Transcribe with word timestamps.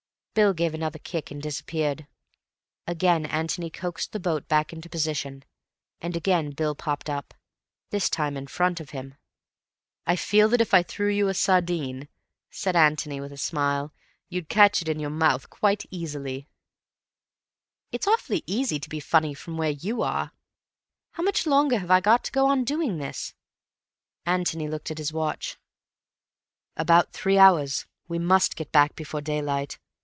Bill 0.33 0.53
gave 0.53 0.73
another 0.73 0.97
kick 0.97 1.29
and 1.29 1.41
disappeared. 1.43 2.07
Again 2.87 3.25
Antony 3.25 3.69
coaxed 3.69 4.13
the 4.13 4.19
boat 4.19 4.47
back 4.47 4.71
into 4.71 4.87
position, 4.87 5.43
and 5.99 6.15
again 6.15 6.51
Bill 6.51 6.73
popped 6.73 7.09
up, 7.09 7.33
this 7.89 8.09
time 8.09 8.37
in 8.37 8.47
front 8.47 8.79
of 8.79 8.91
him. 8.91 9.15
"I 10.07 10.15
feel 10.15 10.47
that 10.47 10.61
if 10.61 10.73
I 10.73 10.83
threw 10.83 11.09
you 11.09 11.27
a 11.27 11.33
sardine," 11.33 12.07
said 12.49 12.77
Antony, 12.77 13.19
with 13.19 13.33
a 13.33 13.37
smile, 13.37 13.93
"you'd 14.29 14.47
catch 14.47 14.81
it 14.81 14.87
in 14.87 15.01
your 15.01 15.09
mouth 15.09 15.49
quite 15.49 15.85
prettily." 15.91 16.47
"It's 17.91 18.07
awfully 18.07 18.45
easy 18.47 18.79
to 18.79 18.87
be 18.87 19.01
funny 19.01 19.33
from 19.33 19.57
where 19.57 19.71
you 19.71 20.01
are. 20.01 20.31
How 21.11 21.23
much 21.23 21.45
longer 21.45 21.77
have 21.77 21.91
I 21.91 21.99
got 21.99 22.23
to 22.23 22.31
go 22.31 22.47
on 22.47 22.63
doing 22.63 22.99
this?" 22.99 23.33
Antony 24.25 24.69
looked 24.69 24.91
at 24.91 24.97
his 24.97 25.11
watch. 25.11 25.57
"About 26.77 27.11
three 27.11 27.37
hours. 27.37 27.85
We 28.07 28.17
must 28.17 28.55
get 28.55 28.71
back 28.71 28.95
before 28.95 29.19
daylight. 29.19 29.77